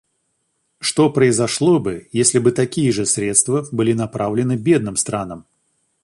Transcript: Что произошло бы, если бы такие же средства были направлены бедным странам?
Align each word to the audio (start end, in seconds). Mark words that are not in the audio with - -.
Что 0.79 1.11
произошло 1.11 1.79
бы, 1.79 2.09
если 2.11 2.39
бы 2.39 2.51
такие 2.51 2.91
же 2.91 3.05
средства 3.05 3.67
были 3.71 3.93
направлены 3.93 4.55
бедным 4.55 4.95
странам? 4.95 5.45